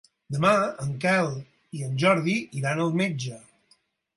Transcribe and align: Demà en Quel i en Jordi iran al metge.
Demà 0.35 0.53
en 0.85 0.95
Quel 1.03 1.29
i 1.81 1.83
en 1.89 1.93
Jordi 2.05 2.37
iran 2.63 2.85
al 2.87 2.93
metge. 3.03 3.39